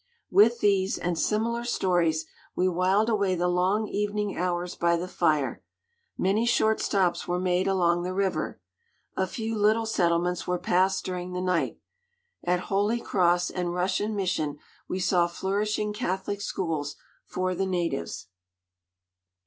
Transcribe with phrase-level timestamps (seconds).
[0.31, 5.61] With these, and similar stories, we whiled away the long evening hours by the fire.
[6.17, 8.59] Many short stops were made along the river.
[9.15, 11.77] A few little settlements were passed during the night.
[12.43, 16.95] At Holy Cross and Russian Mission we saw flourishing Catholic schools
[17.27, 18.25] for the natives.